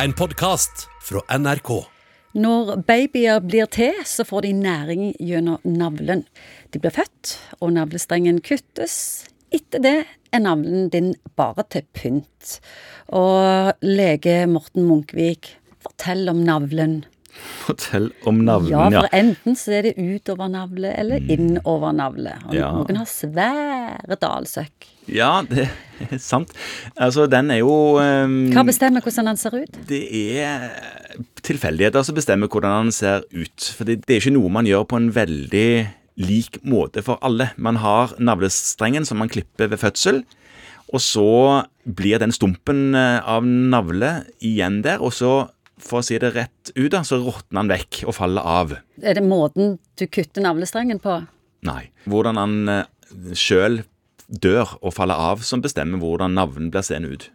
[0.00, 1.68] En podkast fra NRK.
[2.32, 6.22] Når babyer blir til, så får de næring gjennom navlen.
[6.72, 8.94] De blir født, og navlestrengen kuttes.
[9.52, 9.94] Etter det
[10.32, 12.56] er navlen din bare til pynt.
[13.12, 15.52] Og lege Morten Munkvik,
[15.84, 17.02] fortell om navlen.
[17.62, 19.00] Fortell om navlen, Ja, ja.
[19.04, 22.34] for enten så er det utover navle eller innover navle.
[22.48, 22.70] Og Ja.
[22.76, 24.88] noen har svære dalsøkk.
[25.08, 25.68] Ja, det
[26.10, 26.52] er sant.
[26.96, 29.78] Altså, den er jo um, Hva bestemmer hvordan han ser ut?
[29.88, 30.02] Det
[30.42, 30.68] er
[31.42, 33.72] tilfeldigheter som bestemmer hvordan den ser ut.
[33.76, 35.66] For det, det er ikke noe man gjør på en veldig
[36.22, 37.50] lik måte for alle.
[37.56, 40.22] Man har navlestrengen som man klipper ved fødsel.
[40.92, 45.48] Og så blir den stumpen eh, av navle igjen der, og så,
[45.82, 48.76] for å si det rett ut, da, så råtner den vekk og faller av.
[49.02, 51.20] Er det måten du kutter navlestrengen på?
[51.66, 51.82] Nei.
[52.10, 53.82] Hvordan han uh, sjøl
[54.32, 57.28] dør og faller av, som bestemmer hvordan navlen blir seende ut.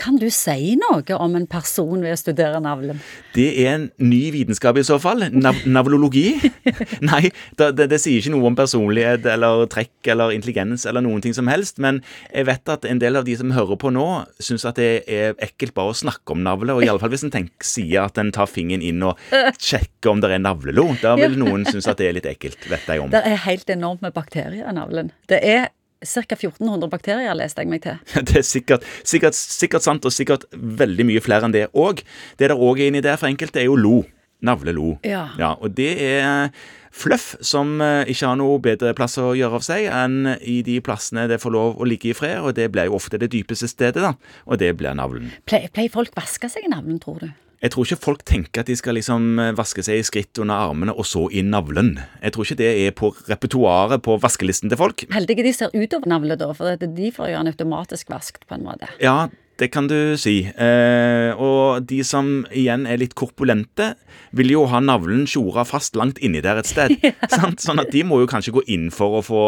[0.00, 3.00] Kan du si noe om en person ved å studere navlen?
[3.34, 5.26] Det er en ny vitenskap i så fall.
[5.30, 6.34] Nav navlologi.
[7.10, 7.28] Nei,
[7.58, 11.36] det, det, det sier ikke noe om personlighet eller trekk eller intelligens eller noen ting
[11.36, 14.06] som helst, men jeg vet at en del av de som hører på nå,
[14.42, 17.64] syns at det er ekkelt bare å snakke om navle, og iallfall hvis en tenker,
[17.64, 19.20] sier at en tar fingeren inn og
[19.58, 20.90] sjekker om det er navlelo.
[21.02, 23.12] Da vil noen synes at det er litt ekkelt, vet jeg om.
[23.14, 25.12] Det er helt enormt med bakterier i navlen.
[25.30, 25.70] Det er
[26.04, 26.36] ca.
[26.36, 28.00] 1400 bakterier, leste jeg meg til.
[28.28, 32.04] Det er sikkert, sikkert, sikkert sant, og sikkert veldig mye flere enn det òg.
[32.38, 33.98] Det der òg er inni der for enkelte, er jo lo.
[34.44, 34.98] Navlelo.
[35.06, 35.54] Ja.
[35.56, 36.50] og det er
[36.94, 40.78] fluff som eh, ikke har noe bedre plass å gjøre av seg enn i de
[40.84, 43.70] plassene det får lov å ligge i fred, og det blir jo ofte det dypeste
[43.70, 44.12] stedet, da,
[44.44, 45.32] og det blir navlen.
[45.48, 47.32] Pleier, pleier folk vaske seg i navlen, tror du?
[47.64, 50.66] Jeg tror ikke folk tenker at de skal liksom eh, vaske seg i skritt under
[50.68, 51.94] armene, og så i navlen.
[52.20, 55.06] Jeg tror ikke det er på repertoaret på vaskelisten til folk.
[55.14, 58.66] Heldige de ser utover navlet, da, for de får jo den automatisk vaskt, på en
[58.66, 58.90] måte.
[59.00, 60.42] Ja, det kan du si.
[60.44, 63.94] Eh, og de som igjen er litt korpulente,
[64.36, 66.92] vil jo ha navlen tjora fast langt inni der et sted.
[67.32, 67.64] sant?
[67.64, 69.42] Sånn at de må jo kanskje gå inn for å få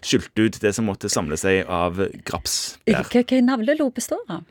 [0.00, 3.04] skylt ut det som måtte samle seg av graps der.
[3.12, 4.46] hva navlelo består av?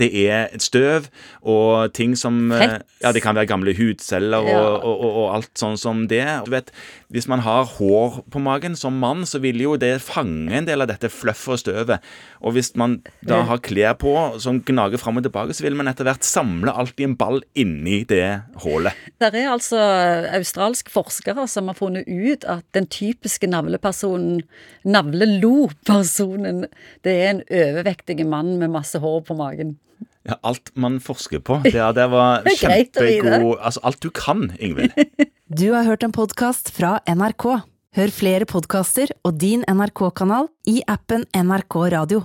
[0.00, 1.06] Det er et støv
[1.44, 2.86] og ting som eh, Fett.
[3.04, 4.58] Ja, det kan være gamle hudceller Ja.
[4.60, 6.24] og, og, og, og alt sånn som det.
[6.46, 6.72] Du vet,
[7.10, 10.84] Hvis man har hår på magen som mann, så vil jo det fange en del
[10.84, 12.04] av dette fluffet og støvet.
[12.40, 15.90] Og hvis man da har klær på som gnager fram og tilbake, så vil man
[15.90, 18.28] etter hvert samle alt i en ball inni det
[18.62, 18.94] hullet.
[19.20, 19.80] Det er altså
[20.38, 24.44] australsk forskere som har funnet ut at den typiske navlepersonen,
[24.86, 26.64] navlelo-personen,
[27.04, 29.76] det er en overvektig mann med masse hår på magen.
[30.28, 31.60] Ja, alt man forsker på.
[31.64, 34.94] Det, det var kjempegod Altså, alt du kan, Ingvild.
[35.50, 37.46] Du har hørt en podkast fra NRK.
[37.98, 42.20] Hør flere podkaster og din NRK-kanal i appen NRK Radio.